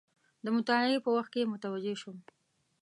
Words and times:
د 0.43 0.47
مطالعې 0.57 0.99
په 1.05 1.09
وخت 1.15 1.31
کې 1.33 1.49
متوجه 1.53 1.93
شوم. 2.01 2.17